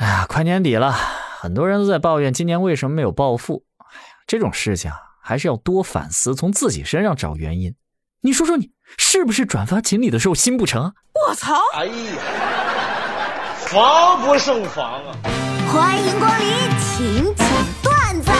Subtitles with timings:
[0.00, 3.64] 哎呀，快年底了，很多人都在抱怨今年为什么没有暴富。
[3.76, 7.74] 哎呀，这种事情啊，还是要多反思，从自己身上找原因。
[8.22, 10.94] 你说说你是不是转发锦鲤的时候心不诚？
[11.28, 11.54] 我操！
[11.74, 11.92] 哎呀，
[13.58, 15.14] 防不胜防啊！
[15.70, 16.48] 欢迎光临
[16.80, 17.46] 请讲
[17.82, 18.32] 段子。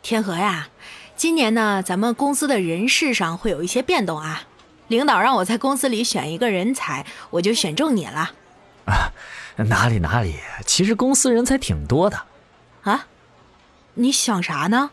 [0.00, 0.68] 天河呀，
[1.16, 4.44] 今年呢，咱们公司的人事上会有一些变动啊。
[4.86, 8.30] 领导让我在公司里选一个人才，我就选中你了。
[9.56, 9.64] 啊。
[9.64, 12.22] 哪里哪里，其实公司人才挺多的，
[12.82, 13.06] 啊？
[13.94, 14.90] 你想啥呢？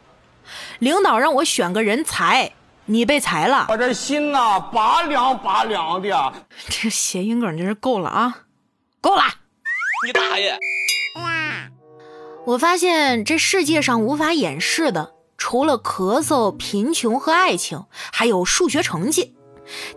[0.80, 2.54] 领导让我选个人才，
[2.86, 6.34] 你被裁了，我这心呐拔凉拔凉的。
[6.68, 8.40] 这谐音梗真是够了啊！
[9.00, 9.24] 够了！
[10.06, 10.58] 你大爷！
[12.46, 19.36] 我发现这世界上无法掩饰的，除了咳嗽、贫穷和爱情，还有数学成绩。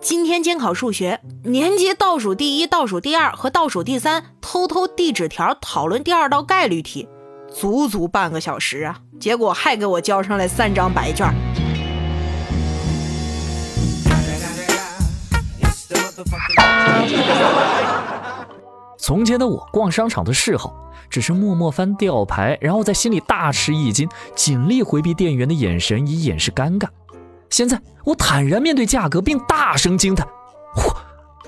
[0.00, 7.08] 今天监考数学，年级倒数第一、倒数第二和倒数第三偷偷递纸条讨论第二道概率题，
[7.52, 8.98] 足足半个小时啊！
[9.20, 11.32] 结果还给我交上来三张白卷。
[18.98, 20.72] 从前的我逛商场的嗜好，
[21.10, 26.86] 只是默默翻吊牌，然后在心里大吃一惊，尽力回避店员的眼神，以掩饰尴尬。
[27.52, 30.26] 现在我坦然面对价格，并大声惊叹
[30.74, 30.90] ：“嚯，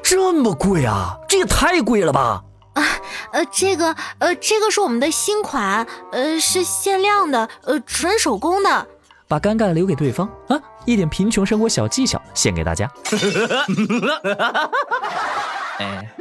[0.03, 1.17] 这么贵啊！
[1.27, 2.43] 这也太贵了吧！”
[2.75, 2.85] 啊，
[3.33, 8.87] 呃，这个，呃，这个是我们的新款，呃，是限量的，呃，纯手工的。
[9.27, 10.61] 把尴尬留给对方啊！
[10.85, 12.87] 一点贫穷生活小技巧献给大家。
[15.81, 16.15] 哎，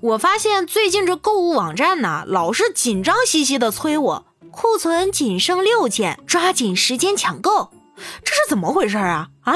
[0.00, 4.24] 我发现最近这购物网站呢，老是紧张兮兮的催我。
[4.60, 7.70] 库存仅剩六件，抓紧时间抢购，
[8.24, 9.28] 这是怎么回事啊？
[9.42, 9.54] 啊，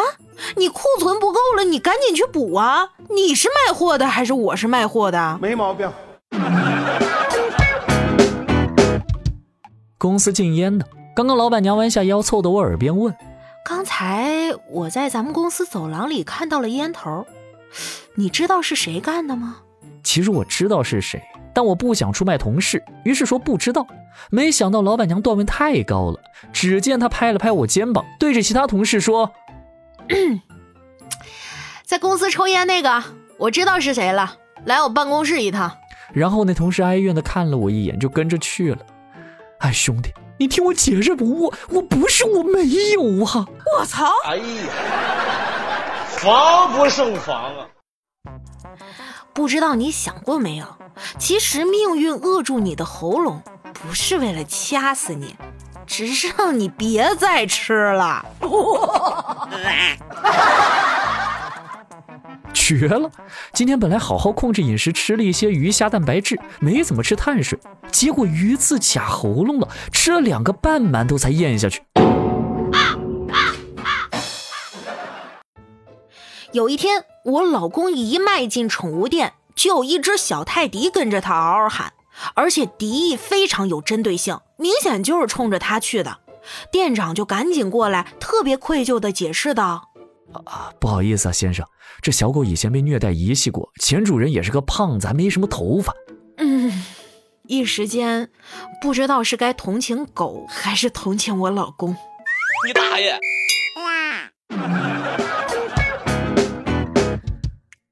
[0.56, 2.90] 你库存不够了，你赶紧去补啊！
[3.10, 5.40] 你是卖货的还是我是卖货的？
[5.42, 5.90] 没毛病。
[9.98, 10.86] 公司禁烟的，
[11.16, 13.12] 刚刚老板娘弯下腰凑到我耳边问
[13.66, 17.26] ：“刚才我在咱们公司走廊里看到了烟头，
[18.14, 19.56] 你知道是谁干的吗？”
[20.04, 21.20] 其实我知道是谁。
[21.52, 23.84] 但我不想出卖同事，于是说不知道。
[24.30, 26.20] 没想到老板娘段位太高了，
[26.52, 29.32] 只见她拍了拍我肩膀，对着其他同事说
[31.84, 33.02] ：“在公司抽烟那个，
[33.38, 35.76] 我知道是谁了，来我办公室一趟。”
[36.12, 38.78] 然后那同事哀怨的看了我一眼，就跟着去了。
[39.60, 41.44] 哎，兄弟，你听我解释不？
[41.44, 43.46] 我我不是我没有啊！
[43.78, 44.06] 我操！
[44.26, 44.44] 哎呀，
[46.08, 47.66] 防不胜防啊！
[49.32, 50.66] 不知道你想过没有？
[51.18, 53.42] 其实命运扼住你的喉咙，
[53.82, 55.34] 不是为了掐死你，
[55.86, 58.24] 只是让你别再吃了。
[62.54, 63.10] 绝了！
[63.52, 67.58] 今天本来好好控制饮食，吃了一些鱼虾蛋白质，没怎么吃碳水，
[67.90, 71.82] 结果鱼刺卡喉咙了，吃了两个半馒头才咽下去。
[76.52, 81.92] 有一天，我老公一迈进宠物店，就有一只小泰迪跟着他嗷嗷喊，
[82.34, 86.18] 而且敌意非常有针对性，明显就是冲着他去的。
[86.70, 89.90] 店长就赶紧过来，特别愧疚地解释道
[90.44, 91.64] ：“啊，不好意思啊，先生，
[92.00, 95.94] 这小狗以前被虐待遗弃过，前主人也是个胖子，还没什么头发。”
[96.38, 96.84] 嗯，
[97.46, 98.30] 一时间
[98.80, 101.96] 不知道是该同情狗，还是同情我老公。
[102.66, 103.18] 你大爷！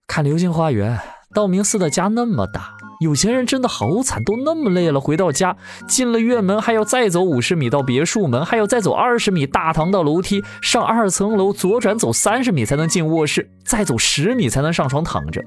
[0.07, 0.99] 看《流星花园》，
[1.33, 5.56] 道明寺的家那么大，有钱人真的好惨，都那么累了，回到家
[5.88, 15.43] 进了院门，还要再走五十米到别墅门，还要再走二十米大堂到楼梯，上二层楼左转走三十米才能进卧室，再走十米才能上床躺着。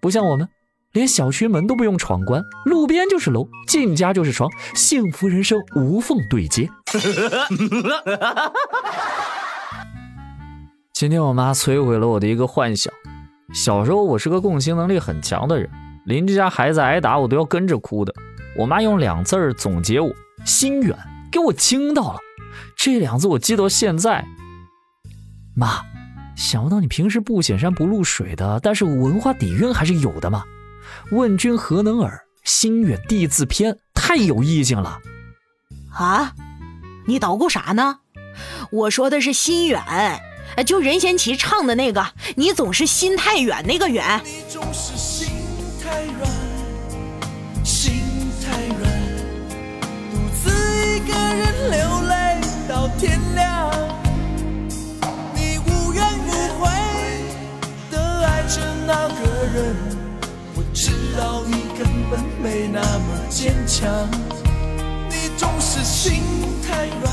[0.00, 0.48] 不像我们，
[0.92, 6.70] 连小区门都不用闯关，路边就是楼，进家就是床，幸福人生无缝对接。
[10.94, 12.90] 今天我妈摧毁了我的一个幻想。
[13.52, 15.68] 小时候我是个共情能力很强的人，
[16.08, 18.14] 邻居家孩子挨打我都要跟着哭的。
[18.56, 20.10] 我妈用两字儿总结我：
[20.42, 20.96] 心远，
[21.30, 22.18] 给我惊到了。
[22.74, 24.24] 这两字我记到现在。
[25.54, 25.82] 妈，
[26.34, 30.44] 想不到你平时不显山不露水的，但是文化底蕴还是有的嘛。
[31.10, 32.18] 问君何能尔？
[32.42, 34.98] 心远地自偏，太有意境了。
[35.92, 36.32] 啊，
[37.06, 37.98] 你捣鼓啥呢？
[38.70, 39.82] 我说的是心远。
[40.66, 42.06] 就任贤齐唱的那个，
[42.36, 44.22] 你总是心太远，那个远。
[44.24, 45.28] 你总是心
[45.90, 46.30] 太软，
[47.64, 48.02] 心
[48.44, 48.92] 太软，
[50.12, 50.50] 独自
[50.86, 52.12] 一个人流泪
[52.68, 53.72] 到天亮。
[55.34, 56.30] 你无怨无
[56.60, 56.68] 悔
[57.90, 59.20] 的爱着那个
[59.54, 59.74] 人，
[60.56, 63.88] 我知道你根本没那么坚强，
[65.08, 66.22] 你总是心
[66.68, 67.10] 太软。